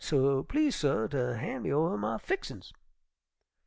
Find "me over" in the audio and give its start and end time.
1.61-1.95